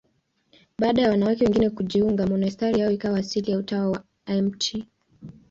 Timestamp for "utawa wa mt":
3.57-4.83